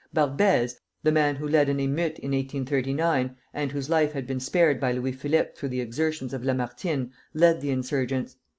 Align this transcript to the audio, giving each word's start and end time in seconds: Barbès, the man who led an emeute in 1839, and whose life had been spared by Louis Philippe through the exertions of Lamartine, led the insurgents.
Barbès, 0.15 0.77
the 1.03 1.11
man 1.11 1.35
who 1.35 1.47
led 1.47 1.69
an 1.69 1.79
emeute 1.79 2.17
in 2.17 2.31
1839, 2.31 3.35
and 3.53 3.71
whose 3.71 3.87
life 3.87 4.13
had 4.13 4.25
been 4.25 4.39
spared 4.39 4.79
by 4.79 4.91
Louis 4.93 5.11
Philippe 5.11 5.51
through 5.55 5.69
the 5.69 5.79
exertions 5.81 6.33
of 6.33 6.43
Lamartine, 6.43 7.11
led 7.35 7.61
the 7.61 7.69
insurgents. 7.69 8.35